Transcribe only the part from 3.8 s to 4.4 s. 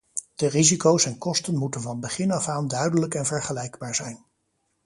zijn.